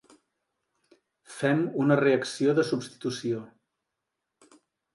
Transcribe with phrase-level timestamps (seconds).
[1.33, 3.45] Fem una reacció de substitució.